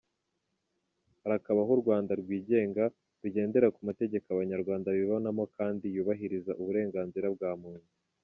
[1.21, 2.83] Harakabaho u Rwanda rwigenga,
[3.21, 7.89] rugendera ku mategeko abanyarwanda bibonamo kandi yubahiriza uburenganzira bwa muntu.